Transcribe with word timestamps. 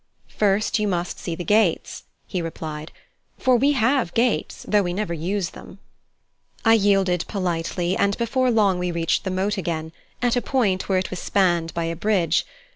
"First, 0.29 0.79
you 0.79 0.87
must 0.87 1.19
see 1.19 1.35
the 1.35 1.43
gates," 1.43 2.05
he 2.25 2.41
replied, 2.41 2.91
"for 3.37 3.55
we 3.55 3.73
have 3.73 4.15
gates, 4.15 4.65
though 4.67 4.81
we 4.81 4.93
never 4.93 5.13
use 5.13 5.51
them." 5.51 5.77
I 6.65 6.73
yielded 6.73 7.23
politely, 7.27 7.95
and 7.95 8.17
before 8.17 8.49
long 8.49 8.79
we 8.79 8.89
reached 8.89 9.25
the 9.25 9.29
moat 9.29 9.59
again, 9.59 9.91
at 10.19 10.35
a 10.35 10.41
point 10.41 10.89
where 10.89 10.97
it 10.97 11.11
was 11.11 11.19
spanned 11.19 11.71
by 11.75 11.83
a 11.83 11.95
bridge. 11.95 12.47